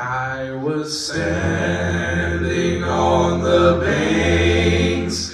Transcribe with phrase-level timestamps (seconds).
[0.00, 5.29] I was standing on the banks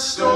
[0.00, 0.29] the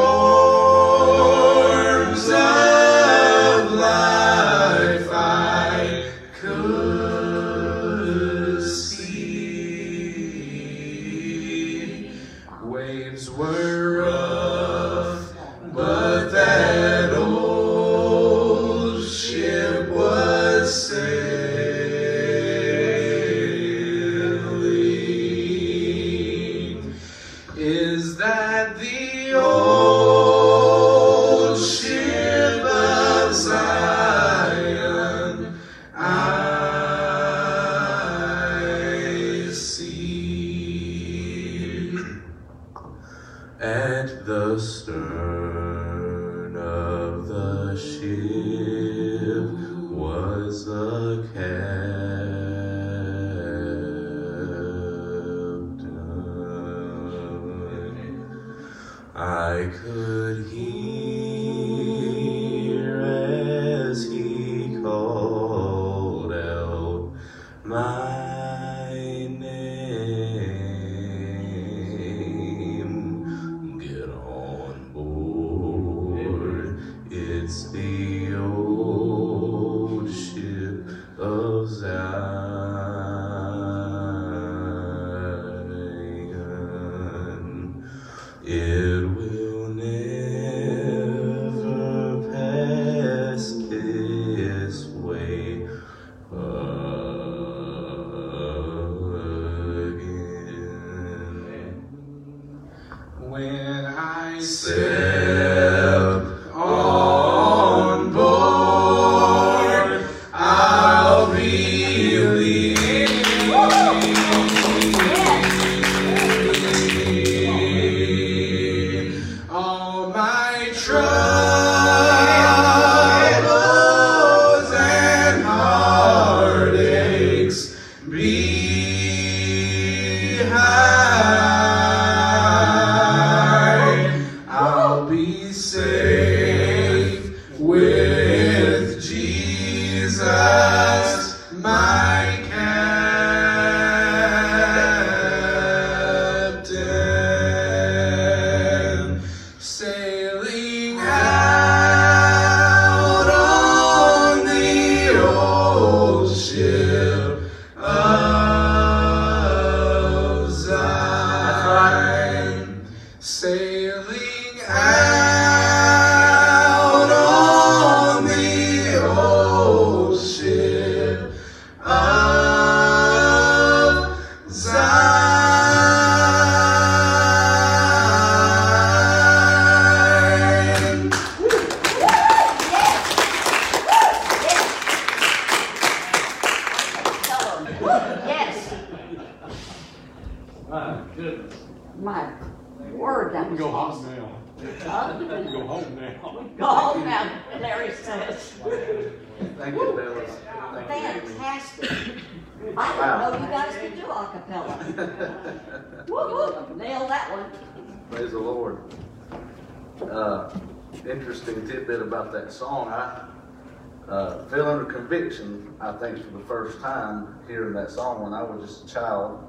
[215.95, 219.49] I think, for the first time hearing that song when I was just a child.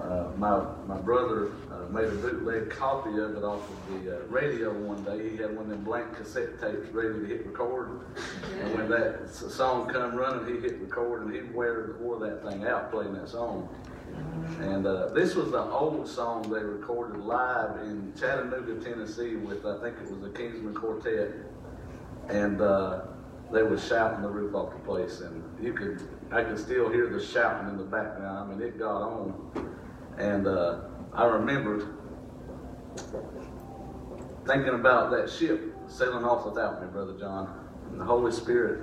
[0.00, 4.20] uh, my my brother uh, made a bootleg copy of it off of the uh,
[4.28, 5.30] radio one day.
[5.30, 8.00] He had one of them blank cassette tapes ready to hit record,
[8.60, 12.64] and when that song come running, he hit record and he wore wore that thing
[12.64, 13.68] out playing that song.
[14.60, 19.80] And uh, this was the old song they recorded live in Chattanooga, Tennessee, with I
[19.80, 21.34] think it was the Kingsmen Quartet,
[22.28, 23.02] and uh,
[23.52, 27.08] they was shouting the roof off the place, and you could I could still hear
[27.08, 28.52] the shouting in the background.
[28.52, 29.70] I mean, it got on,
[30.18, 30.80] and uh,
[31.14, 31.86] I remembered
[34.46, 38.80] thinking about that ship sailing off without me, brother John, and the Holy Spirit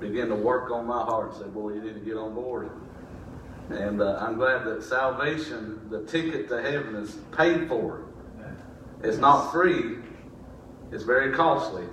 [0.00, 2.70] began to work on my heart and said, "Boy, you need to get on board."
[3.70, 8.06] And uh, I'm glad that salvation, the ticket to heaven, is paid for.
[9.02, 9.98] It's not free.
[10.90, 11.84] It's very costly,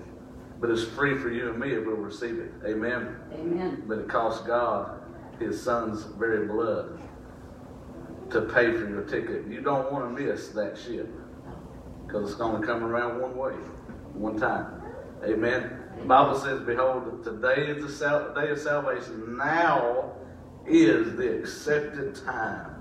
[0.66, 2.52] but it's free for you and me if we'll receive it.
[2.66, 3.18] Amen.
[3.34, 3.84] Amen.
[3.88, 5.00] But it cost God
[5.38, 7.00] His Son's very blood
[8.32, 9.46] to pay for your ticket.
[9.46, 11.08] You don't want to miss that ship
[12.04, 13.54] because it's going to come around one way,
[14.14, 14.82] one time.
[15.24, 15.84] Amen.
[16.00, 19.38] The Bible says, "Behold, today is the sal- day of salvation.
[19.38, 20.14] Now
[20.66, 22.72] is the accepted time."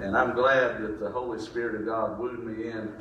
[0.00, 2.92] And I'm glad that the Holy Spirit of God wooed me in,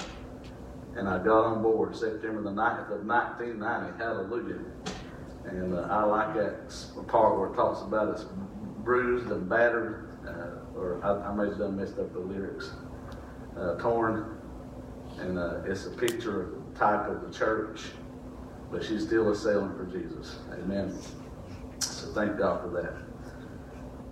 [0.95, 3.97] and I got on board September the 9th of 1990.
[3.97, 4.59] Hallelujah.
[5.45, 6.73] And uh, I like that
[7.07, 8.25] part where it talks about it's
[8.79, 12.71] bruised and battered, uh, or I, I may have messed up the lyrics,
[13.57, 14.37] uh, torn,
[15.19, 17.81] and uh, it's a picture type of the church,
[18.71, 20.37] but she's still a sailing for Jesus.
[20.53, 20.97] Amen.
[21.79, 22.93] So thank God for that.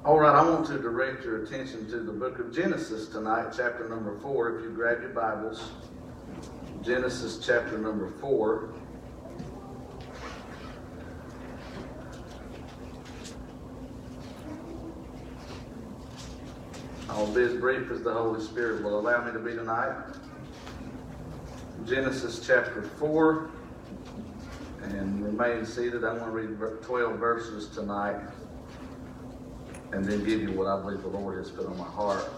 [0.06, 3.88] All right, I want to direct your attention to the book of Genesis tonight, chapter
[3.90, 4.58] number four.
[4.58, 5.72] If you grab your Bibles,
[6.82, 8.70] Genesis chapter number four.
[17.10, 19.94] I'll be as brief as the Holy Spirit will allow me to be tonight.
[21.86, 23.50] Genesis chapter 4,
[24.84, 26.06] and remain seated.
[26.06, 28.22] I'm going to read 12 verses tonight,
[29.92, 32.32] and then give you what I believe the Lord has put on my heart.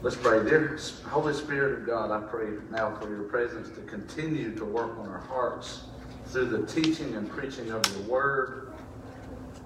[0.00, 0.44] Let's pray.
[0.48, 4.96] Dear Holy Spirit of God, I pray now for your presence to continue to work
[4.96, 5.86] on our hearts
[6.26, 8.74] through the teaching and preaching of your word.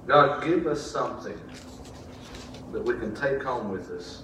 [0.07, 1.39] God, give us something
[2.73, 4.23] that we can take home with us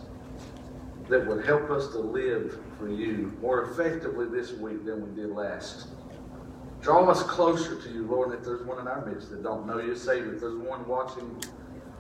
[1.11, 5.31] that would help us to live for you more effectively this week than we did
[5.31, 5.89] last.
[6.81, 8.33] Draw us closer to you, Lord.
[8.33, 11.39] If there's one in our midst that don't know you Savior, if there's one watching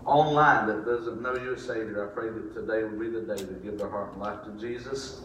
[0.09, 3.37] online that doesn't know you as Savior, I pray that today will be the day
[3.37, 5.23] to give their heart and life to Jesus.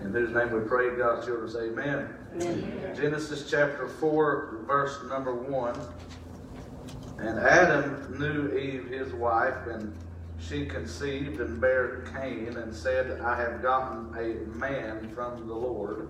[0.00, 2.08] In whose name we pray, God's children say amen.
[2.40, 2.96] Amen.
[2.96, 5.78] Genesis chapter 4, verse number 1.
[7.18, 9.96] And Adam knew Eve his wife, and
[10.40, 16.08] she conceived and bare Cain, and said, I have gotten a man from the Lord.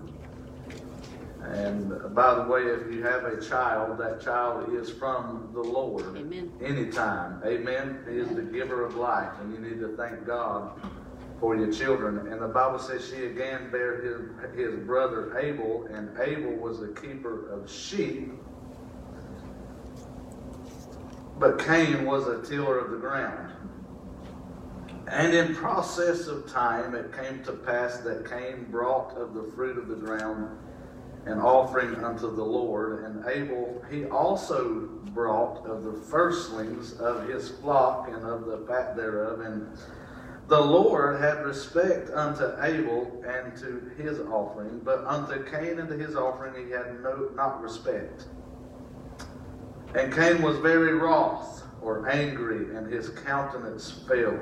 [1.53, 6.17] And by the way, if you have a child, that child is from the Lord.
[6.17, 6.53] Amen.
[6.63, 7.41] Anytime.
[7.45, 8.05] Amen.
[8.09, 10.81] He is the giver of life, and you need to thank God
[11.41, 12.33] for your children.
[12.33, 16.89] And the Bible says she again bare his, his brother Abel, and Abel was a
[16.89, 18.33] keeper of sheep.
[21.39, 23.53] But Cain was a tiller of the ground.
[25.09, 29.77] And in process of time it came to pass that Cain brought of the fruit
[29.77, 30.57] of the ground
[31.27, 37.49] an offering unto the Lord, and Abel he also brought of the firstlings of his
[37.49, 39.41] flock and of the fat thereof.
[39.41, 39.69] And
[40.49, 45.97] the Lord had respect unto Abel and to his offering, but unto Cain and to
[45.97, 48.27] his offering he had no not respect.
[49.95, 54.39] And Cain was very wroth or angry, and his countenance fell.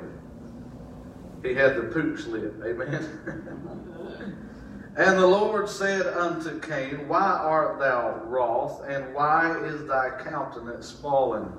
[1.43, 2.55] He had the pooch lip.
[2.65, 4.49] Amen.
[4.95, 10.91] and the Lord said unto Cain, Why art thou wroth, and why is thy countenance
[10.91, 11.51] fallen?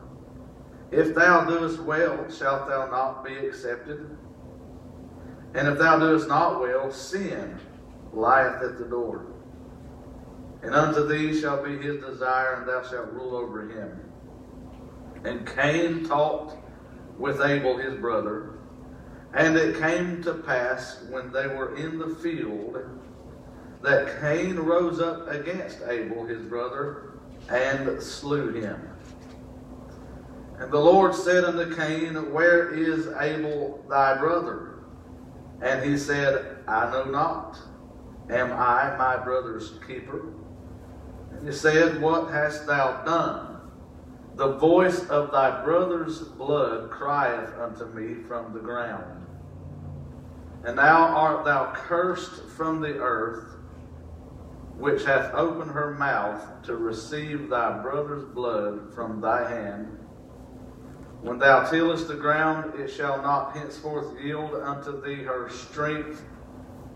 [0.93, 4.17] If thou doest well, shalt thou not be accepted?
[5.55, 7.59] And if thou doest not well, sin
[8.13, 9.27] lieth at the door.
[10.63, 14.01] And unto thee shall be his desire, and thou shalt rule over him.
[15.25, 16.57] And Cain talked
[17.19, 18.51] with Abel his brother.
[19.33, 22.94] And it came to pass when they were in the field
[23.85, 27.13] that Cain rose up against Abel his brother
[27.51, 28.89] and slew him.
[30.59, 34.79] And the Lord said unto Cain, Where is Abel thy brother?
[35.61, 37.59] And he said, I know not.
[38.31, 40.33] Am I my brother's keeper?
[41.33, 43.61] And he said, What hast thou done?
[44.37, 49.27] The voice of thy brother's blood crieth unto me from the ground.
[50.65, 53.54] And now art thou cursed from the earth,
[54.77, 59.99] which hath opened her mouth to receive thy brother's blood from thy hand.
[61.23, 66.23] When thou tillest the ground, it shall not henceforth yield unto thee her strength.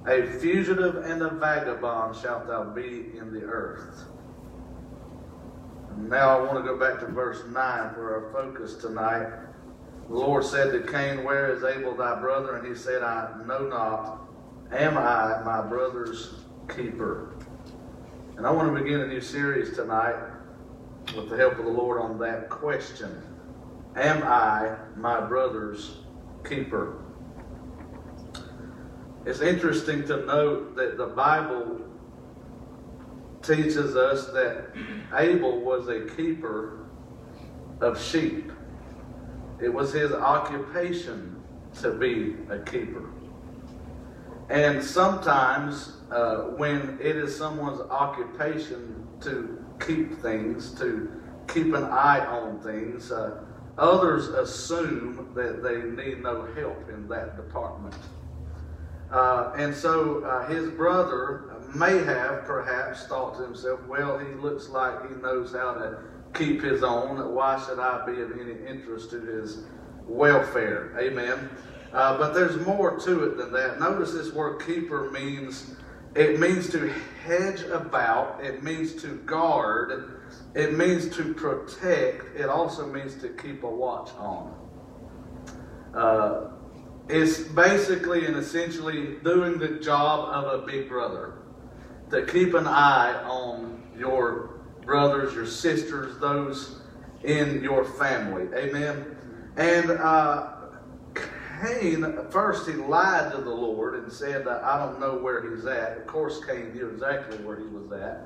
[0.06, 4.04] A fugitive and a vagabond shalt thou be in the earth.
[5.96, 9.30] Now I want to go back to verse 9 for our focus tonight.
[10.08, 12.56] The Lord said to Cain, Where is Abel thy brother?
[12.56, 14.28] And he said, I know not.
[14.72, 16.34] Am I my brother's
[16.68, 17.37] keeper?
[18.38, 20.14] And I want to begin a new series tonight
[21.16, 23.20] with the help of the Lord on that question.
[23.96, 25.96] Am I my brother's
[26.48, 27.02] keeper?
[29.26, 31.80] It's interesting to note that the Bible
[33.42, 34.68] teaches us that
[35.16, 36.86] Abel was a keeper
[37.80, 38.52] of sheep.
[39.60, 41.42] It was his occupation
[41.80, 43.02] to be a keeper.
[44.50, 51.10] And sometimes, uh, when it is someone's occupation to keep things, to
[51.48, 53.44] keep an eye on things, uh,
[53.76, 57.94] others assume that they need no help in that department.
[59.10, 64.68] Uh, and so uh, his brother may have perhaps thought to himself, well, he looks
[64.68, 65.98] like he knows how to
[66.34, 67.34] keep his own.
[67.34, 69.64] Why should I be of any interest to his
[70.06, 70.94] welfare?
[70.98, 71.50] Amen.
[71.92, 73.80] Uh, but there's more to it than that.
[73.80, 75.74] Notice this word keeper means
[76.14, 76.88] it means to
[77.24, 80.20] hedge about, it means to guard,
[80.54, 84.54] it means to protect, it also means to keep a watch on.
[85.94, 86.50] Uh,
[87.08, 91.34] it's basically and essentially doing the job of a big brother
[92.10, 96.80] to keep an eye on your brothers, your sisters, those
[97.22, 98.46] in your family.
[98.54, 99.16] Amen.
[99.56, 100.54] And uh,
[101.60, 105.98] Cain, first he lied to the Lord and said, I don't know where he's at.
[105.98, 108.22] Of course, Cain knew exactly where he was at.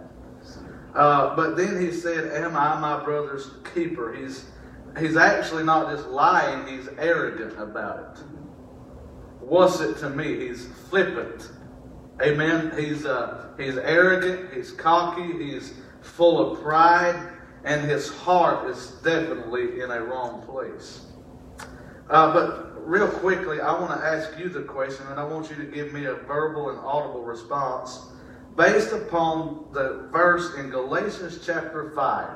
[0.94, 4.12] Uh, but then he said, Am I my brother's keeper?
[4.12, 4.46] He's,
[4.98, 8.24] he's actually not just lying, he's arrogant about it.
[9.40, 10.48] What's it to me?
[10.48, 11.50] He's flippant.
[12.22, 12.72] Amen.
[12.78, 17.32] He's, uh, he's arrogant, he's cocky, he's full of pride,
[17.64, 21.06] and his heart is definitely in a wrong place.
[22.10, 25.56] Uh, but real quickly, I want to ask you the question, and I want you
[25.56, 28.06] to give me a verbal and audible response
[28.56, 32.28] based upon the verse in Galatians chapter 5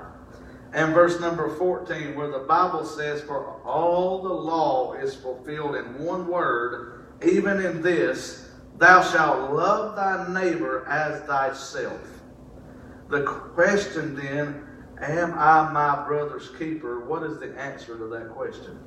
[0.73, 6.03] and verse number 14, where the Bible says, For all the law is fulfilled in
[6.05, 12.01] one word, even in this, thou shalt love thy neighbor as thyself.
[13.09, 14.67] The question then,
[15.01, 17.07] am I my brother's keeper?
[17.07, 18.79] What is the answer to that question?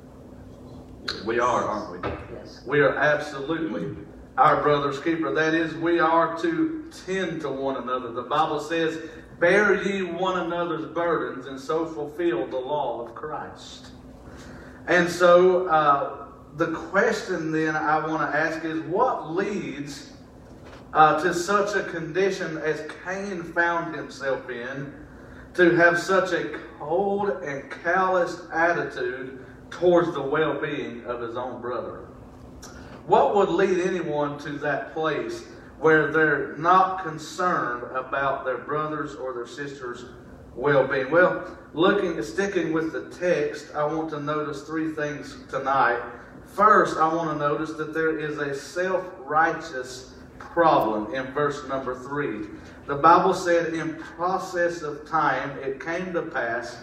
[1.24, 2.10] We are, aren't we?
[2.34, 2.62] Yes.
[2.66, 3.96] We are absolutely
[4.36, 5.32] our brother's keeper.
[5.34, 8.12] That is, we are to tend to one another.
[8.12, 8.98] The Bible says,
[9.38, 13.88] Bear ye one another's burdens, and so fulfill the law of Christ.
[14.86, 16.26] And so, uh,
[16.56, 20.12] the question then I want to ask is what leads
[20.92, 24.92] uh, to such a condition as Cain found himself in
[25.54, 31.60] to have such a cold and calloused attitude towards the well being of his own
[31.60, 32.06] brother?
[33.06, 35.44] What would lead anyone to that place
[35.78, 40.04] where they're not concerned about their brothers or their sisters'
[40.54, 41.10] well-being.
[41.10, 46.00] Well, looking sticking with the text, I want to notice three things tonight.
[46.44, 52.48] First, I want to notice that there is a self-righteous problem in verse number 3.
[52.86, 56.76] The Bible said in process of time it came to pass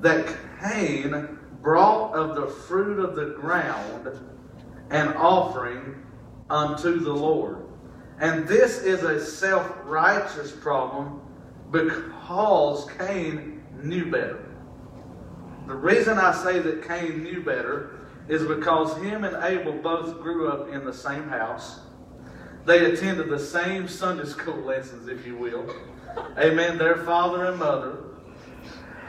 [0.00, 4.20] that Cain brought of the fruit of the ground
[4.90, 5.96] an offering
[6.50, 7.66] unto the Lord.
[8.20, 11.22] And this is a self righteous problem
[11.72, 14.44] because Cain knew better.
[15.66, 20.48] The reason I say that Cain knew better is because him and Abel both grew
[20.48, 21.80] up in the same house.
[22.66, 25.74] They attended the same Sunday school lessons, if you will.
[26.38, 26.78] Amen.
[26.78, 28.04] Their father and mother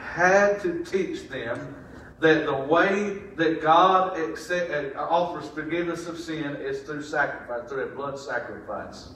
[0.02, 1.76] had to teach them
[2.20, 7.84] that the way that God accept, uh, offers forgiveness of sin is through sacrifice, through
[7.84, 9.10] a blood sacrifice.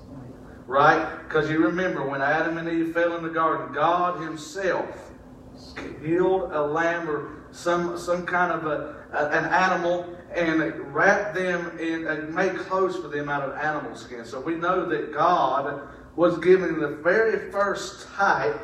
[0.67, 1.17] Right?
[1.23, 5.11] Because you remember when Adam and Eve fell in the garden, God Himself
[6.03, 10.61] killed a lamb or some, some kind of a, a an animal and
[10.93, 14.23] wrapped them in, and made clothes for them out of animal skin.
[14.25, 18.59] So we know that God was giving the very first type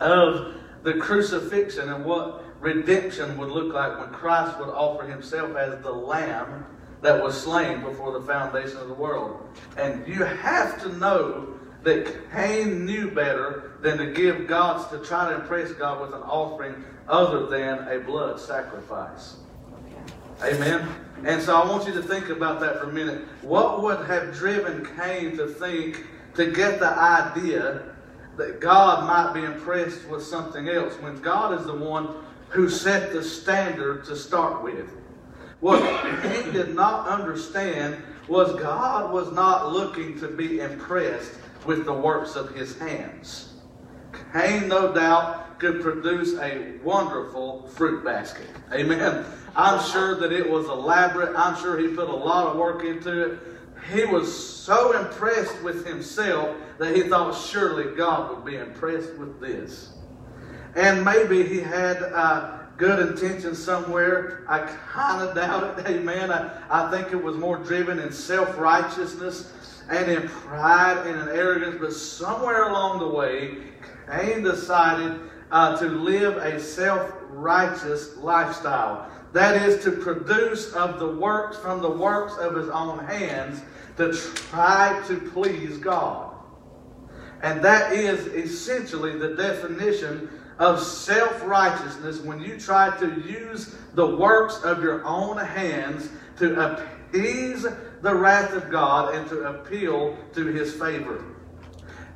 [0.00, 5.80] of the crucifixion and what redemption would look like when Christ would offer himself as
[5.82, 6.66] the lamb
[7.00, 9.48] that was slain before the foundation of the world.
[9.78, 11.54] And you have to know
[11.84, 16.22] that Cain knew better than to give God's to try to impress God with an
[16.22, 19.36] offering other than a blood sacrifice.
[20.42, 20.88] Amen.
[21.24, 23.24] And so I want you to think about that for a minute.
[23.42, 26.04] What would have driven Cain to think,
[26.34, 27.94] to get the idea
[28.36, 33.12] that God might be impressed with something else when God is the one who set
[33.12, 34.90] the standard to start with?
[35.60, 35.80] What
[36.22, 41.32] Cain did not understand was God was not looking to be impressed
[41.64, 43.54] with the works of his hands.
[44.32, 48.48] Cain, no doubt, could produce a wonderful fruit basket.
[48.72, 49.24] Amen.
[49.54, 51.34] I'm sure that it was elaborate.
[51.36, 53.38] I'm sure he put a lot of work into it.
[53.92, 59.40] He was so impressed with himself that he thought surely God would be impressed with
[59.40, 59.95] this.
[60.76, 64.44] And maybe he had uh, good intentions somewhere.
[64.46, 65.86] I kind of doubt it.
[65.88, 66.30] Amen.
[66.30, 69.52] I, I think it was more driven in self righteousness
[69.88, 71.76] and in pride and in arrogance.
[71.80, 73.58] But somewhere along the way,
[74.10, 75.18] Cain decided
[75.50, 79.10] uh, to live a self righteous lifestyle.
[79.32, 83.62] That is to produce of the works from the works of his own hands
[83.96, 86.34] to try to please God.
[87.42, 94.06] And that is essentially the definition of self righteousness when you try to use the
[94.16, 96.08] works of your own hands
[96.38, 97.66] to appease
[98.02, 101.24] the wrath of God and to appeal to his favor.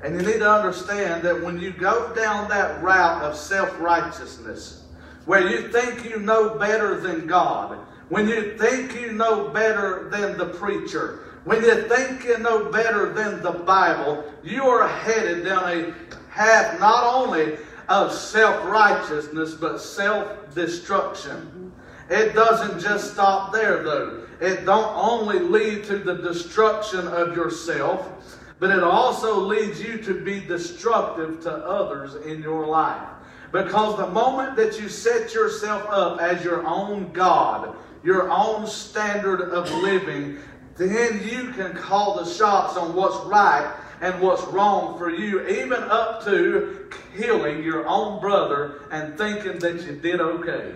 [0.03, 4.85] And you need to understand that when you go down that route of self righteousness,
[5.27, 7.79] where you think you know better than God,
[8.09, 13.13] when you think you know better than the preacher, when you think you know better
[13.13, 15.93] than the Bible, you are headed down a
[16.31, 17.57] path not only
[17.91, 21.73] of self righteousness, but self destruction.
[22.09, 24.23] It doesn't just stop there, though.
[24.41, 30.25] It don't only lead to the destruction of yourself, but it also leads you to
[30.25, 33.09] be destructive to others in your life.
[33.53, 39.41] Because the moment that you set yourself up as your own God, your own standard
[39.41, 40.39] of living,
[40.77, 45.83] then you can call the shots on what's right and what's wrong for you, even
[45.85, 50.75] up to killing your own brother and thinking that you did okay.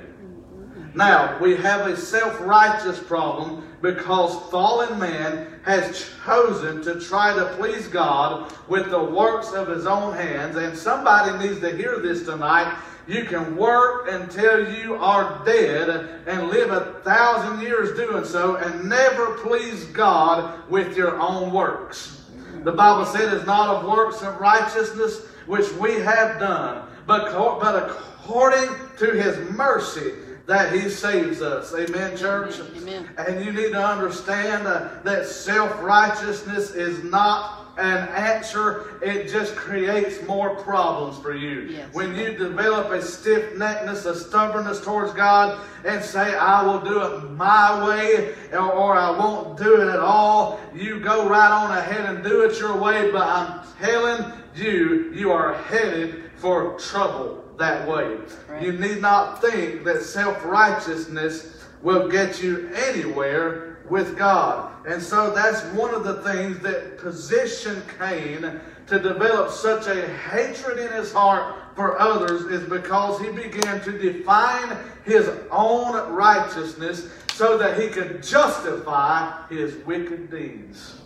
[0.94, 7.46] Now, we have a self righteous problem because fallen man has chosen to try to
[7.56, 10.56] please God with the works of his own hands.
[10.56, 12.78] And somebody needs to hear this tonight.
[13.06, 15.90] You can work until you are dead
[16.26, 22.23] and live a thousand years doing so and never please God with your own works.
[22.62, 27.90] The Bible said it's not of works of righteousness which we have done, but, but
[27.90, 30.12] according to his mercy
[30.46, 31.74] that he saves us.
[31.74, 32.60] Amen, church?
[32.76, 33.08] Amen.
[33.16, 39.56] And you need to understand uh, that self righteousness is not an answer, it just
[39.56, 41.62] creates more problems for you.
[41.62, 41.92] Yes.
[41.92, 47.02] When you develop a stiff neckness, a stubbornness towards God, and say, I will do
[47.02, 51.76] it my way, or, or I won't do it at all, you go right on
[51.76, 57.44] ahead and do it your way, but I'm telling you, you are headed for trouble
[57.58, 58.18] that way.
[58.48, 58.62] Right.
[58.62, 64.72] You need not think that self righteousness will get you anywhere with God.
[64.86, 70.78] And so that's one of the things that positioned Cain to develop such a hatred
[70.78, 77.58] in his heart for others is because he began to define his own righteousness so
[77.58, 81.00] that he could justify his wicked deeds.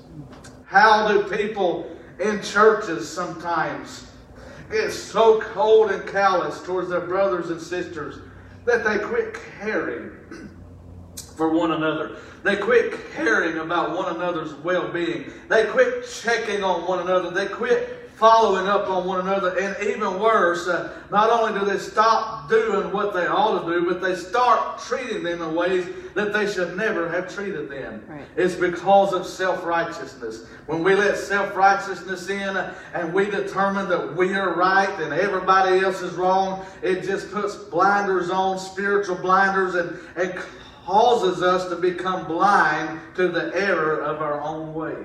[0.65, 4.11] How do people in churches sometimes
[4.71, 8.21] get so cold and callous towards their brothers and sisters
[8.67, 10.11] that they quit caring
[11.39, 12.17] for one another.
[12.43, 15.33] They quit caring about one another's well being.
[15.49, 17.31] They quit checking on one another.
[17.31, 19.57] They quit following up on one another.
[19.61, 23.87] And even worse, uh, not only do they stop doing what they ought to do,
[23.87, 28.05] but they start treating them in ways that they should never have treated them.
[28.09, 28.27] Right.
[28.37, 30.47] It's because of self righteousness.
[30.67, 35.13] When we let self righteousness in uh, and we determine that we are right and
[35.13, 40.35] everybody else is wrong, it just puts blinders on, spiritual blinders, and, and
[40.89, 44.97] causes us to become blind to the error of our own way.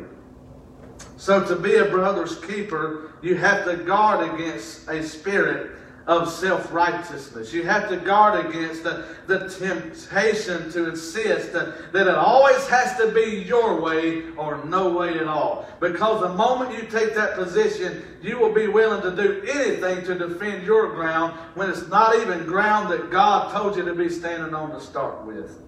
[1.18, 5.72] So, to be a brother's keeper, you have to guard against a spirit
[6.08, 7.52] of self righteousness.
[7.52, 12.96] You have to guard against the, the temptation to insist that, that it always has
[13.00, 15.68] to be your way or no way at all.
[15.82, 20.16] Because the moment you take that position, you will be willing to do anything to
[20.16, 24.56] defend your ground when it's not even ground that God told you to be standing
[24.56, 25.60] on to start with.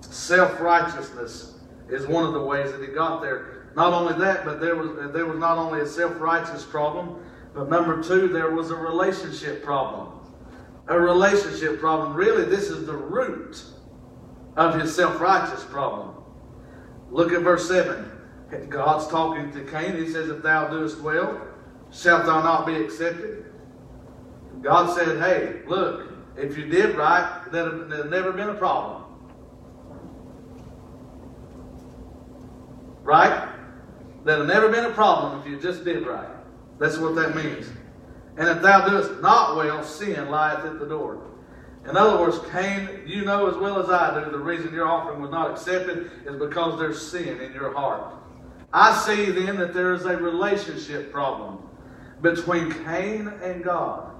[0.00, 1.58] Self righteousness
[1.88, 3.70] is one of the ways that he got there.
[3.74, 7.22] Not only that, but there was, there was not only a self righteous problem,
[7.54, 10.08] but number two, there was a relationship problem.
[10.88, 12.14] A relationship problem.
[12.14, 13.62] Really, this is the root
[14.56, 16.14] of his self righteous problem.
[17.10, 18.10] Look at verse 7.
[18.68, 19.96] God's talking to Cain.
[19.96, 21.46] He says, If thou doest well,
[21.90, 23.44] shalt thou not be accepted?
[24.62, 29.04] God said, Hey, look, if you did right, there'd never been a problem.
[33.08, 33.48] Right?
[34.26, 36.28] Have never been a problem if you just did right.
[36.78, 37.66] That's what that means.
[38.36, 41.22] And if thou doest not well, sin lieth at the door.
[41.88, 45.22] In other words, Cain, you know as well as I do, the reason your offering
[45.22, 48.12] was not accepted is because there's sin in your heart.
[48.74, 51.66] I see then that there is a relationship problem
[52.20, 54.12] between Cain and God.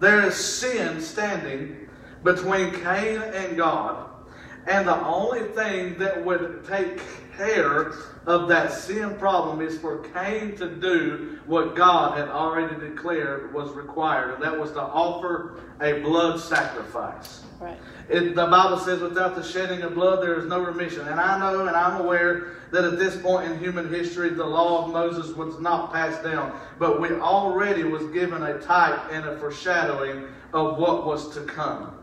[0.00, 1.88] There is sin standing
[2.22, 4.04] between Cain and God.
[4.66, 7.00] And the only thing that would take
[7.38, 7.92] care
[8.26, 13.70] of that sin problem is for Cain to do what God had already declared was
[13.70, 17.44] required, and that was to offer a blood sacrifice.
[17.58, 17.78] Right.
[18.08, 21.08] It, the Bible says, without the shedding of blood, there is no remission.
[21.08, 24.84] And I know and I'm aware that at this point in human history, the law
[24.84, 26.58] of Moses was not passed down.
[26.78, 31.94] But we already was given a type and a foreshadowing of what was to come.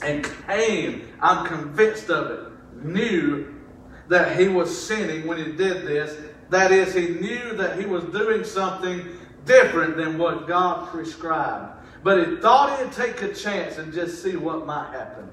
[0.00, 3.61] And Cain, I'm convinced of it, knew
[4.08, 6.16] that he was sinning when he did this.
[6.50, 11.78] That is, he knew that he was doing something different than what God prescribed.
[12.02, 15.30] But he thought he'd take a chance and just see what might happen.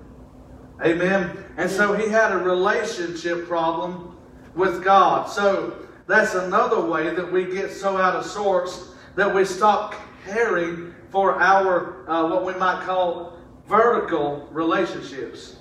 [0.84, 1.44] Amen.
[1.58, 4.18] And so he had a relationship problem
[4.56, 5.30] with God.
[5.30, 10.94] So that's another way that we get so out of sorts that we stop caring
[11.10, 15.58] for our, uh, what we might call vertical relationships.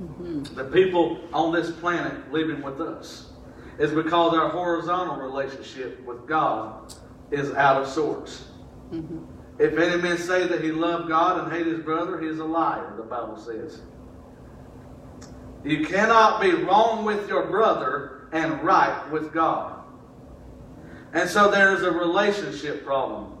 [0.00, 0.54] Mm-hmm.
[0.54, 3.30] The people on this planet living with us
[3.78, 6.94] is because our horizontal relationship with God
[7.30, 8.44] is out of sorts.
[8.92, 9.24] Mm-hmm.
[9.58, 12.44] If any man say that he love God and hate his brother, he is a
[12.44, 13.80] liar, the Bible says.
[15.64, 19.82] You cannot be wrong with your brother and right with God.
[21.12, 23.36] And so there is a relationship problem.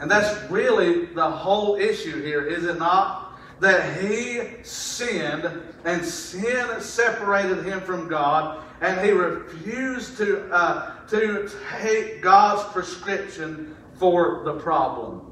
[0.00, 3.19] And that's really the whole issue here, is it not?
[3.60, 5.48] That he sinned
[5.84, 13.76] and sin separated him from God and he refused to, uh, to take God's prescription
[13.94, 15.30] for the problem.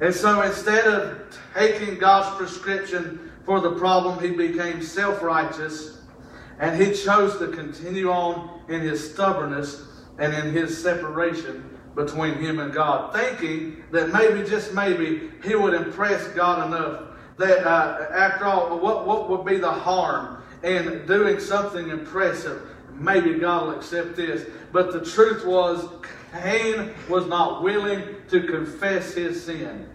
[0.00, 6.00] And so instead of taking God's prescription for the problem, he became self righteous
[6.58, 9.82] and he chose to continue on in his stubbornness
[10.18, 15.74] and in his separation between him and God, thinking that maybe, just maybe, he would
[15.74, 17.09] impress God enough
[17.40, 22.62] that, uh, after all, what, what would be the harm in doing something impressive?
[22.92, 24.46] Maybe God will accept this.
[24.72, 25.88] But the truth was,
[26.42, 29.88] Cain was not willing to confess his sin.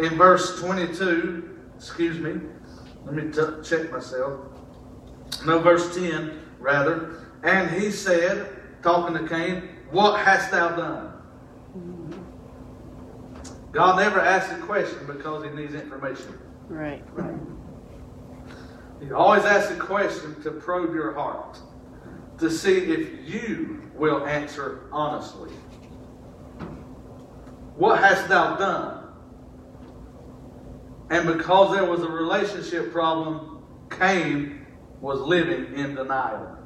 [0.00, 2.40] In verse 22, excuse me,
[3.04, 4.40] let me t- check myself.
[5.46, 7.20] No, verse 10, rather.
[7.44, 8.48] And he said,
[8.82, 11.12] talking to Cain, What hast thou done?
[13.72, 16.38] God never asks a question because he needs information.
[16.68, 17.02] Right.
[17.14, 17.34] Right.
[19.00, 21.58] He always asks a question to probe your heart,
[22.38, 25.50] to see if you will answer honestly.
[27.76, 28.98] What hast thou done?
[31.10, 34.66] And because there was a relationship problem, Cain
[35.00, 36.58] was living in denial.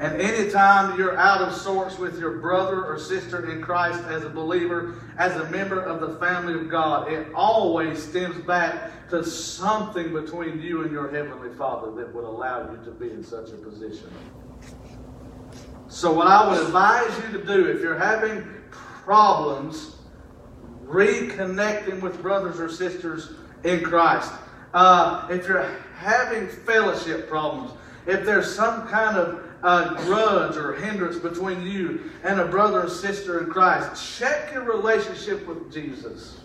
[0.00, 4.28] And anytime you're out of sorts with your brother or sister in Christ as a
[4.28, 10.12] believer, as a member of the family of God, it always stems back to something
[10.12, 13.56] between you and your Heavenly Father that would allow you to be in such a
[13.56, 14.08] position.
[15.88, 19.96] So, what I would advise you to do if you're having problems
[20.84, 23.32] reconnecting with brothers or sisters
[23.64, 24.30] in Christ,
[24.74, 27.72] uh, if you're having fellowship problems,
[28.06, 32.88] if there's some kind of uh, grudge or hindrance between you and a brother or
[32.88, 36.40] sister in Christ, check your relationship with Jesus.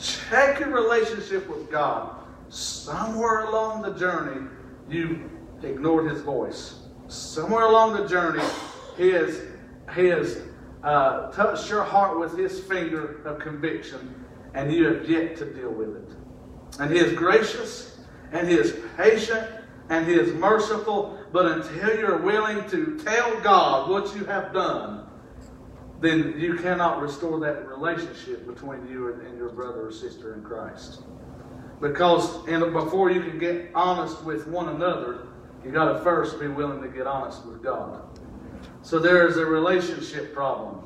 [0.00, 2.16] Check your relationship with God.
[2.48, 4.46] Somewhere along the journey,
[4.88, 5.30] you
[5.62, 6.80] ignored his voice.
[7.08, 8.42] Somewhere along the journey,
[8.96, 9.42] he has,
[9.94, 10.40] he has
[10.82, 15.70] uh, touched your heart with His finger of conviction, and you have yet to deal
[15.70, 16.08] with it.
[16.78, 17.98] And He is gracious,
[18.32, 19.46] and He is patient,
[19.90, 25.06] and He is merciful, but until you're willing to tell God what you have done,
[26.00, 30.42] then you cannot restore that relationship between you and, and your brother or sister in
[30.42, 31.02] Christ.
[31.80, 35.28] Because before you can get honest with one another,
[35.64, 38.02] you got to first be willing to get honest with God.
[38.82, 40.82] So there is a relationship problem.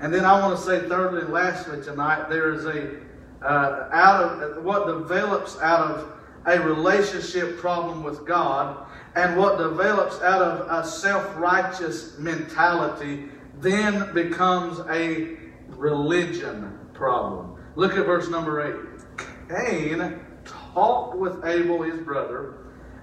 [0.00, 3.00] And then I want to say thirdly and lastly tonight, there is a
[3.42, 6.12] uh, out of what develops out of
[6.46, 13.28] a relationship problem with God and what develops out of a self-righteous mentality
[13.60, 15.36] then becomes a
[15.68, 17.56] religion problem.
[17.76, 19.26] Look at verse number 8.
[19.48, 22.54] Cain talked with Abel his brother,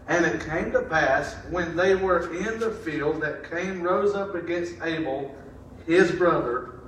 [0.07, 4.35] and it came to pass when they were in the field that Cain rose up
[4.35, 5.33] against Abel
[5.85, 6.81] his brother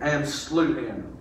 [0.00, 1.16] and slew him.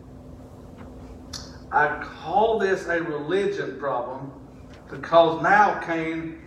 [1.71, 4.31] I call this a religion problem
[4.93, 6.39] because now Cain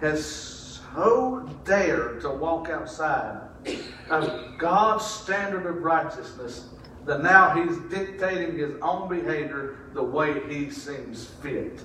[0.00, 3.40] has so dared to walk outside
[4.10, 6.66] of God's standard of righteousness
[7.04, 11.80] that now he's dictating his own behavior the way he seems fit.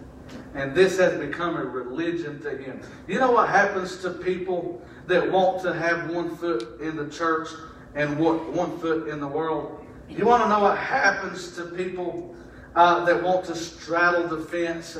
[0.56, 2.82] And this has become a religion to him.
[3.08, 7.49] You know what happens to people that want to have one foot in the church
[7.93, 9.86] and one foot in the world?
[10.10, 12.36] You want to know what happens to people
[12.75, 14.97] uh, that want to straddle the fence?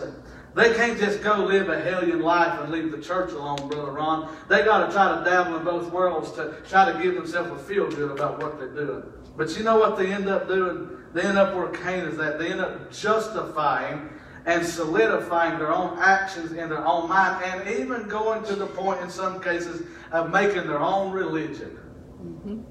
[0.58, 4.36] They can't just go live a hellion life and leave the church alone, Brother Ron.
[4.50, 7.64] They got to try to dabble in both worlds to try to give themselves a
[7.64, 9.04] feel good about what they're doing.
[9.38, 10.90] But you know what they end up doing?
[11.14, 12.40] They end up where Cain is at.
[12.40, 14.10] They end up justifying
[14.48, 19.00] and solidifying their own actions in their own mind, and even going to the point
[19.02, 21.78] in some cases of making their own religion.
[22.20, 22.62] Mm-hmm.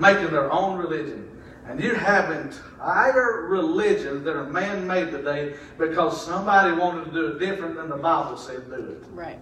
[0.00, 1.29] Making their own religion.
[1.70, 7.26] And you have entire religions that are man made today because somebody wanted to do
[7.28, 9.04] it different than the Bible said to do it.
[9.12, 9.38] Right.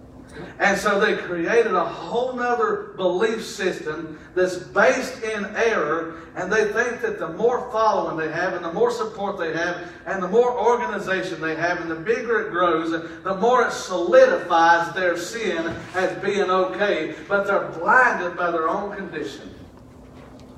[0.59, 6.65] And so they created a whole nother belief system that's based in error, and they
[6.65, 10.27] think that the more following they have, and the more support they have, and the
[10.27, 15.75] more organization they have, and the bigger it grows, the more it solidifies their sin
[15.95, 17.15] as being okay.
[17.27, 19.55] But they're blinded by their own condition.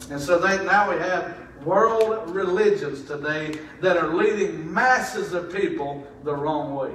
[0.09, 6.05] And so they now we have world religions today that are leading masses of people
[6.23, 6.91] the wrong way.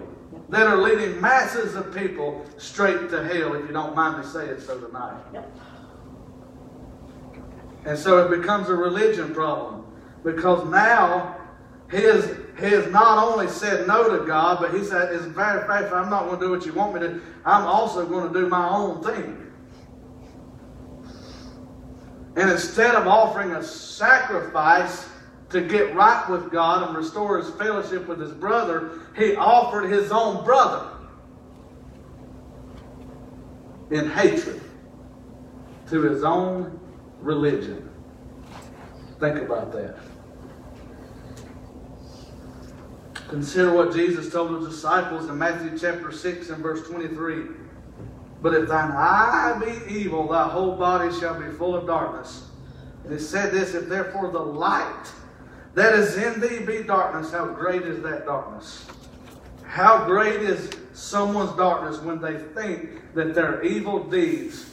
[0.48, 4.60] That are leading masses of people straight to hell, if you don't mind me saying
[4.60, 5.20] so tonight.
[7.84, 9.84] And so it becomes a religion problem.
[10.24, 11.36] Because now
[11.90, 15.28] he has, he has not only said no to God, but he said, as a
[15.30, 18.04] matter of fact, I'm not going to do what you want me to, I'm also
[18.06, 19.45] going to do my own thing.
[22.36, 25.08] And instead of offering a sacrifice
[25.50, 30.12] to get right with God and restore his fellowship with his brother, he offered his
[30.12, 30.86] own brother
[33.90, 34.60] in hatred
[35.88, 36.78] to his own
[37.20, 37.88] religion.
[39.18, 39.96] Think about that.
[43.28, 47.65] Consider what Jesus told his disciples in Matthew chapter 6 and verse 23.
[48.46, 52.48] But if thine eye be evil, thy whole body shall be full of darkness.
[53.02, 55.10] And it said this, if therefore the light
[55.74, 58.86] that is in thee be darkness, how great is that darkness?
[59.64, 64.70] How great is someone's darkness when they think that their evil deeds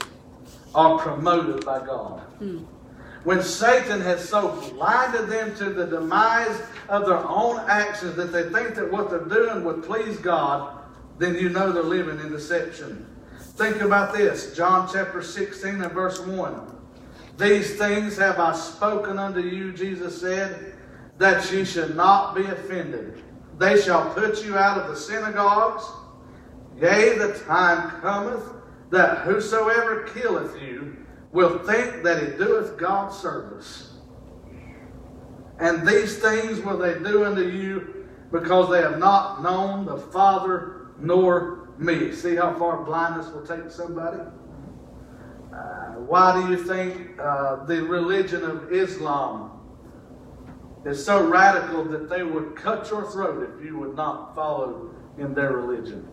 [0.75, 2.19] are promoted by God?
[2.37, 2.65] Hmm.
[3.23, 8.43] When Satan has so blinded them to the demise of their own actions that they
[8.43, 10.77] think that what they're doing would please God,
[11.17, 13.07] then you know they're living in deception.
[13.55, 16.75] Think about this John chapter 16 and verse 1.
[17.37, 20.73] These things have I spoken unto you, Jesus said,
[21.19, 23.21] that ye should not be offended.
[23.59, 25.83] They shall put you out of the synagogues.
[26.79, 28.43] Yea, the time cometh
[28.89, 30.97] that whosoever killeth you
[31.31, 33.93] will think that he doeth God service.
[35.59, 40.87] And these things will they do unto you because they have not known the Father
[40.99, 42.11] nor me.
[42.11, 44.21] See how far blindness will take somebody?
[45.53, 49.51] Uh, why do you think uh, the religion of Islam
[50.85, 55.33] is so radical that they would cut your throat if you would not follow in
[55.33, 56.07] their religion?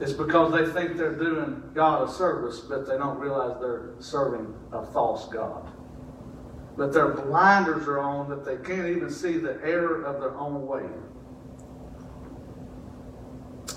[0.00, 4.52] It's because they think they're doing God a service, but they don't realize they're serving
[4.72, 5.70] a false God.
[6.76, 10.66] But their blinders are on that they can't even see the error of their own
[10.66, 10.82] way.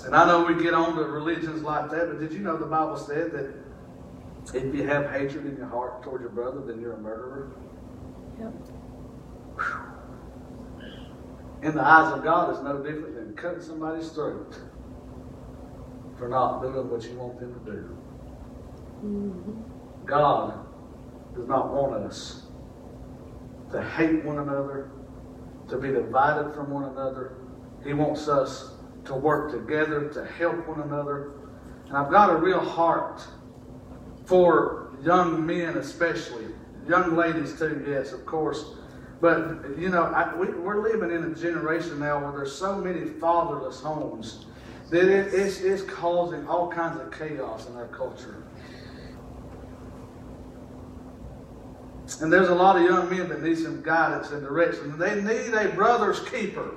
[0.04, 2.66] And I know we get on to religions like that, but did you know the
[2.66, 3.54] Bible said that
[4.54, 7.50] If you have hatred in your heart toward your brother, then you're a murderer.
[8.40, 8.52] Yep.
[11.62, 14.58] In the eyes of God, it's no different than cutting somebody's throat
[16.16, 17.96] for not doing what you want them to do.
[19.04, 19.62] Mhm.
[20.06, 20.54] God
[21.34, 22.46] does not want us
[23.70, 24.90] to hate one another,
[25.68, 27.32] to be divided from one another.
[27.84, 28.77] He wants us
[29.08, 31.32] to work together to help one another.
[31.86, 33.22] And I've got a real heart
[34.26, 36.46] for young men, especially
[36.86, 37.84] young ladies too.
[37.88, 38.72] Yes, of course.
[39.20, 43.08] But you know, I, we, we're living in a generation now where there's so many
[43.08, 44.46] fatherless homes
[44.90, 48.44] that it, it's, it's causing all kinds of chaos in our culture.
[52.20, 54.98] And there's a lot of young men that need some guidance and direction.
[54.98, 56.72] They need a brother's keeper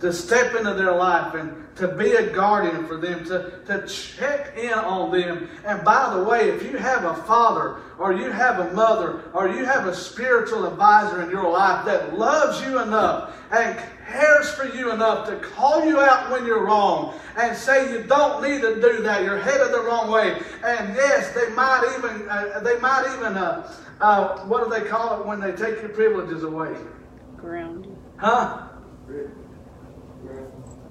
[0.00, 4.56] to step into their life and to be a guardian for them, to, to check
[4.56, 5.48] in on them.
[5.64, 9.48] And by the way, if you have a father or you have a mother or
[9.48, 14.66] you have a spiritual advisor in your life that loves you enough and cares for
[14.66, 18.80] you enough to call you out when you're wrong and say you don't need to
[18.80, 20.40] do that, you're headed the wrong way.
[20.64, 25.20] And yes, they might even, uh, they might even, uh, uh, what do they call
[25.20, 26.76] it when they take your privileges away?
[27.36, 27.96] Ground.
[28.16, 28.68] Huh?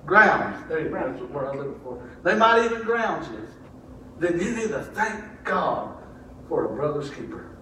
[0.06, 0.70] Ground.
[0.70, 0.96] There you go.
[0.96, 2.10] That's what word I'm looking for.
[2.24, 3.48] They might even ground you.
[4.20, 5.98] Then you need to thank God
[6.48, 7.54] for a brother's keeper.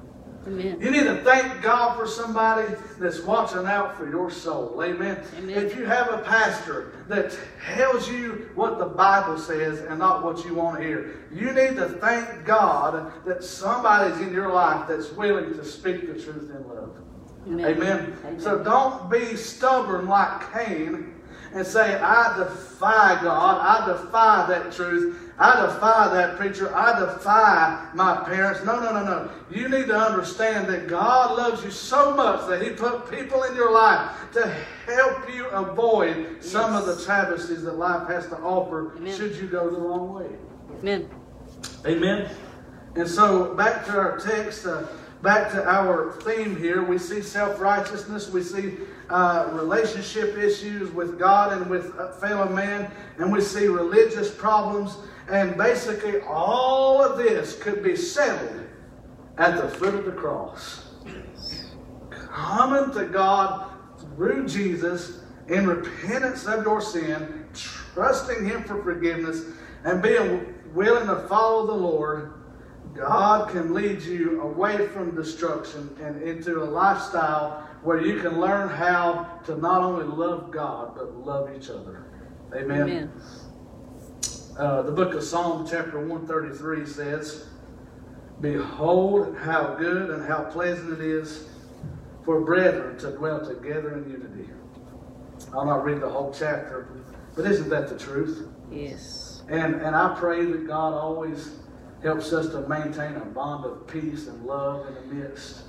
[0.47, 0.81] Amen.
[0.81, 4.81] You need to thank God for somebody that's watching out for your soul.
[4.83, 5.23] Amen.
[5.37, 5.55] Amen.
[5.55, 7.37] If you have a pastor that
[7.75, 11.75] tells you what the Bible says and not what you want to hear, you need
[11.75, 16.67] to thank God that somebody's in your life that's willing to speak the truth in
[16.67, 16.97] love.
[17.45, 17.65] Amen.
[17.65, 18.17] Amen.
[18.25, 18.39] Amen.
[18.39, 21.20] So don't be stubborn like Cain
[21.53, 23.59] and say, I defy God.
[23.61, 25.31] I defy that truth.
[25.37, 26.73] I defy that preacher.
[26.73, 28.63] I defy my parents.
[28.63, 29.29] No, no, no, no.
[29.49, 33.55] You need to understand that God loves you so much that He put people in
[33.55, 34.47] your life to
[34.85, 39.17] help you avoid some of the travesties that life has to offer Amen.
[39.17, 40.29] should you go the wrong way.
[40.79, 41.09] Amen.
[41.85, 42.29] Amen.
[42.95, 44.85] And so back to our text, uh,
[45.21, 48.77] back to our theme here, we see self righteousness, we see
[49.11, 54.97] uh, relationship issues with God and with fellow man, and we see religious problems.
[55.29, 58.67] And basically, all of this could be settled
[59.37, 60.95] at the foot of the cross.
[62.09, 69.43] Coming to God through Jesus in repentance of your sin, trusting Him for forgiveness,
[69.83, 72.33] and being willing to follow the Lord,
[72.93, 78.69] God can lead you away from destruction and into a lifestyle where you can learn
[78.69, 82.05] how to not only love God, but love each other.
[82.55, 82.81] Amen.
[82.81, 83.11] Amen.
[84.57, 87.47] Uh, the book of Psalm, chapter 133 says,
[88.41, 91.47] Behold, how good and how pleasant it is
[92.23, 94.49] for brethren to dwell together in unity.
[95.53, 96.87] I'll not read the whole chapter,
[97.35, 98.47] but isn't that the truth?
[98.71, 99.43] Yes.
[99.49, 101.55] And, and I pray that God always
[102.03, 105.63] helps us to maintain a bond of peace and love in the midst.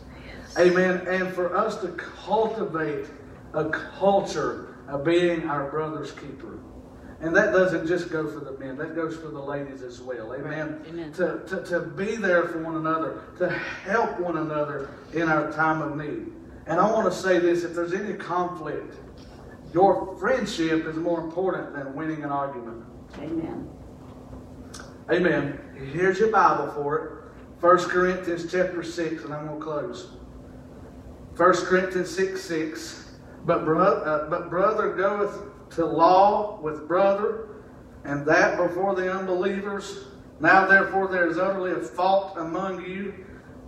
[0.59, 1.07] Amen.
[1.07, 3.07] And for us to cultivate
[3.55, 6.59] a culture of being our brother's keeper.
[7.21, 10.35] And that doesn't just go for the men, that goes for the ladies as well.
[10.35, 10.85] Amen.
[10.89, 11.13] Amen.
[11.13, 15.81] To, to, to be there for one another, to help one another in our time
[15.83, 16.33] of need.
[16.67, 18.97] And I want to say this if there's any conflict,
[19.73, 22.85] your friendship is more important than winning an argument.
[23.19, 23.71] Amen.
[25.11, 25.61] Amen.
[25.93, 27.63] Here's your Bible for it.
[27.63, 30.09] 1 Corinthians chapter 6, and I'm going to close.
[31.37, 33.19] 1 Corinthians 6 6.
[33.45, 35.37] But, bro- uh, but brother goeth
[35.71, 37.49] to law with brother,
[38.05, 40.05] and that before the unbelievers.
[40.41, 43.15] Now therefore there is utterly a fault among you.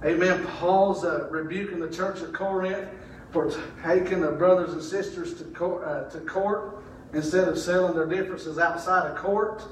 [0.04, 0.44] Amen.
[0.58, 2.88] Paul's uh, rebuking the church of Corinth
[3.30, 3.50] for
[3.82, 8.58] taking the brothers and sisters to, co- uh, to court instead of settling their differences
[8.58, 9.64] outside of court.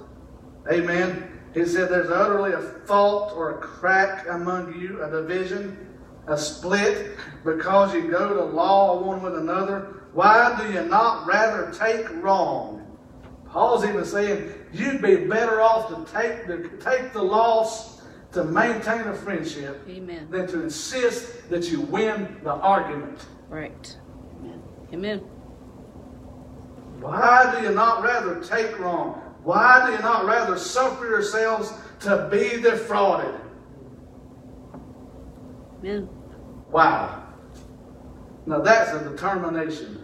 [0.71, 1.39] Amen.
[1.55, 5.77] He said there's utterly a fault or a crack among you, a division,
[6.27, 10.03] a split, because you go to law one with another.
[10.13, 12.79] Why do you not rather take wrong?
[13.47, 19.01] Paul's even saying you'd be better off to take the, take the loss to maintain
[19.01, 20.27] a friendship Amen.
[20.31, 23.27] than to insist that you win the argument.
[23.49, 23.97] Right.
[24.93, 25.19] Amen.
[27.01, 29.15] Why do you not rather take wrong?
[29.43, 33.35] Why do you not rather suffer yourselves to be defrauded?
[35.83, 36.09] Amen.
[36.71, 37.27] Wow.
[38.47, 39.97] Now that's a determination.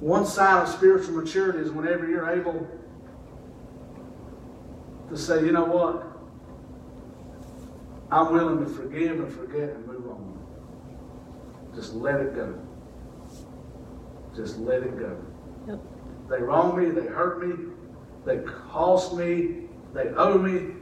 [0.00, 2.68] One sign of spiritual maturity is whenever you're able
[5.08, 6.06] to say, you know what?
[8.10, 10.38] I'm willing to forgive and forget and move on.
[11.74, 12.54] Just let it go.
[14.36, 15.16] Just let it go.
[15.66, 15.80] Yep.
[16.28, 17.72] They wronged me, they hurt me,
[18.24, 20.74] they cost me, they owe me,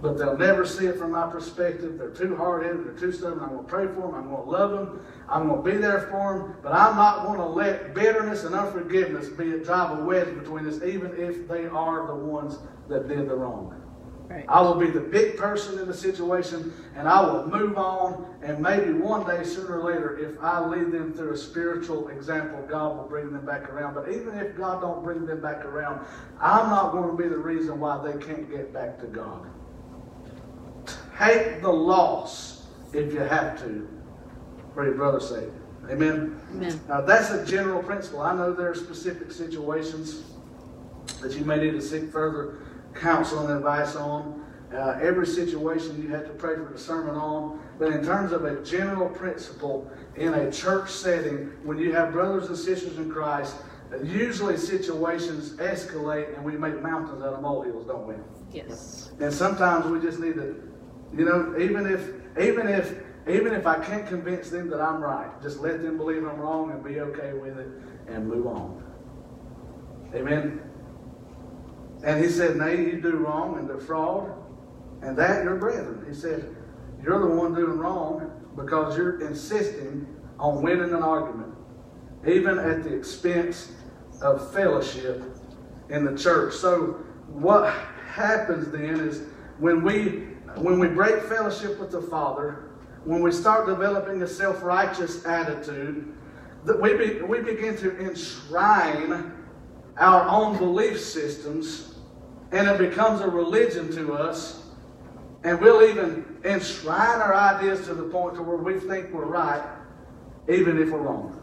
[0.00, 1.98] but they'll never see it from my perspective.
[1.98, 3.40] They're too hard headed, they're too stubborn.
[3.40, 5.76] I'm going to pray for them, I'm going to love them, I'm going to be
[5.76, 9.98] there for them, but I'm not going to let bitterness and unforgiveness be a drive
[9.98, 13.74] a wedge between us, even if they are the ones that did the wrong.
[14.28, 14.44] Right.
[14.46, 18.26] I will be the big person in the situation and I will move on.
[18.42, 22.62] And maybe one day, sooner or later, if I lead them through a spiritual example,
[22.68, 23.94] God will bring them back around.
[23.94, 26.06] But even if God don't bring them back around,
[26.40, 29.48] I'm not going to be the reason why they can't get back to God.
[31.18, 33.88] Take the loss if you have to
[34.74, 35.48] for your brother's sake.
[35.90, 36.40] Amen.
[36.52, 36.80] Amen.
[36.88, 38.20] Now, that's a general principle.
[38.20, 40.22] I know there are specific situations
[41.22, 42.60] that you may need to seek further
[42.94, 44.44] counsel and advice on.
[44.72, 47.58] Uh, every situation you have to pray for discernment on.
[47.78, 52.48] But in terms of a general principle in a church setting, when you have brothers
[52.48, 53.56] and sisters in Christ,
[54.04, 58.14] usually situations escalate and we make mountains out of molehills, don't we?
[58.52, 59.10] Yes.
[59.20, 60.70] And sometimes we just need to,
[61.16, 62.94] you know, even if, even if,
[63.28, 66.70] even if I can't convince them that I'm right, just let them believe I'm wrong
[66.70, 67.68] and be okay with it
[68.08, 68.82] and move on.
[70.14, 70.62] Amen.
[72.04, 74.32] And he said, Nay, you do wrong and defraud,
[75.02, 76.04] and that your brethren.
[76.08, 76.54] He said,
[77.02, 80.06] You're the one doing wrong because you're insisting
[80.38, 81.54] on winning an argument,
[82.26, 83.72] even at the expense
[84.22, 85.22] of fellowship
[85.90, 86.54] in the church.
[86.54, 87.72] So what
[88.06, 89.22] happens then is
[89.58, 90.28] when we
[90.62, 92.70] when we break fellowship with the Father,
[93.04, 96.14] when we start developing a self-righteous attitude,
[96.64, 99.32] that we, be, we begin to enshrine
[99.96, 101.96] our own belief systems,
[102.52, 104.64] and it becomes a religion to us,
[105.44, 109.62] and we'll even enshrine our ideas to the point to where we think we're right,
[110.48, 111.34] even if we're wrong.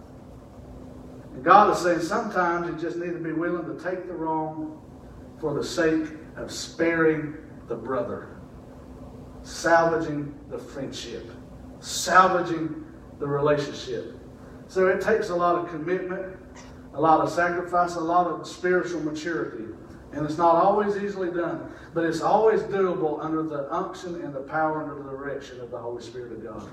[1.33, 4.81] And God is saying sometimes you just need to be willing to take the wrong
[5.39, 7.35] for the sake of sparing
[7.67, 8.34] the brother,
[9.45, 11.29] salvaging the friendship,
[11.79, 12.83] salvaging
[13.19, 14.19] the relationship.
[14.67, 16.35] So it takes a lot of commitment,
[16.93, 19.65] a lot of sacrifice, a lot of spiritual maturity.
[20.13, 24.41] And it's not always easily done, but it's always doable under the unction and the
[24.41, 26.67] power and the direction of the Holy Spirit of God.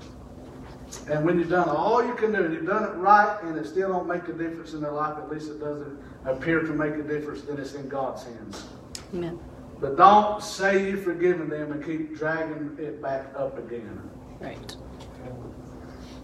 [1.09, 3.67] And when you've done all you can do, and you've done it right, and it
[3.67, 6.93] still don't make a difference in their life, at least it doesn't appear to make
[6.93, 8.65] a difference, then it's in God's hands.
[9.13, 9.39] Amen.
[9.83, 14.01] But don't say you've forgiven them and keep dragging it back up again.
[14.39, 14.77] Right.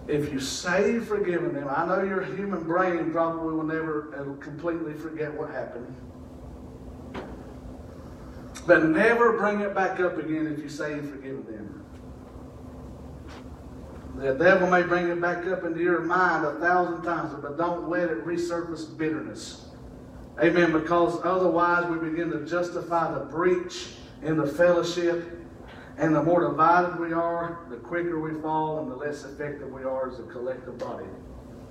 [0.07, 4.93] If you say you've forgiven them, I know your human brain probably will never completely
[4.93, 5.93] forget what happened.
[8.65, 11.85] But never bring it back up again if you say you've forgiven them.
[14.15, 17.89] The devil may bring it back up into your mind a thousand times, but don't
[17.89, 19.68] let it resurface bitterness.
[20.41, 20.71] Amen.
[20.71, 23.89] Because otherwise we begin to justify the breach
[24.21, 25.35] in the fellowship.
[25.97, 29.83] And the more divided we are, the quicker we fall and the less effective we
[29.83, 31.05] are as a collective body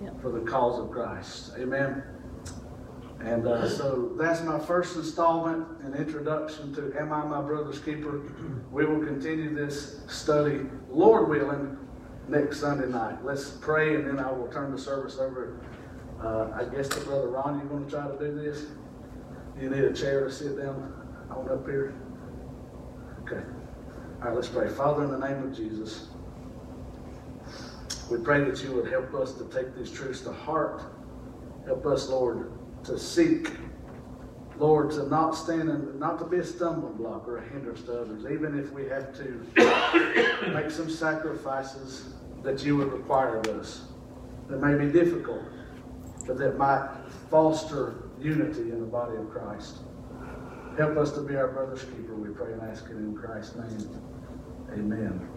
[0.02, 0.20] Yep.
[0.20, 1.52] for the cause of Christ.
[1.58, 2.02] Amen.
[3.20, 8.20] And uh, so that's my first installment and introduction to Am I My Brother's Keeper?
[8.70, 11.76] We will continue this study, Lord willing,
[12.28, 13.24] next Sunday night.
[13.24, 15.58] Let's pray and then I will turn the service over.
[16.22, 18.66] Uh, I guess to Brother Ron, you to try to do this?
[19.60, 20.92] You need a chair to sit down
[21.30, 21.94] on up here?
[23.22, 23.42] Okay.
[24.20, 24.68] All right, let's pray.
[24.68, 26.08] Father, in the name of Jesus,
[28.10, 30.82] we pray that you would help us to take these truths to heart.
[31.66, 32.50] Help us, Lord,
[32.84, 33.52] to seek,
[34.56, 38.00] Lord, to not stand and not to be a stumbling block or a hindrance to
[38.00, 43.82] others, even if we have to make some sacrifices that you would require of us.
[44.48, 45.44] That may be difficult,
[46.28, 46.88] but that might
[47.30, 49.78] foster unity in the body of Christ.
[50.76, 53.88] Help us to be our brother's keeper, we pray and ask it in Christ's name.
[54.72, 55.28] Amen.